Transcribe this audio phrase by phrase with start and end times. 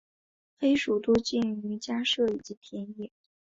[0.57, 3.11] 黑鼠多见于家舍以及田野。